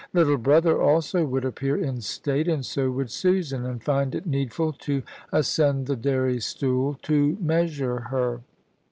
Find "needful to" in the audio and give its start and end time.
4.25-5.03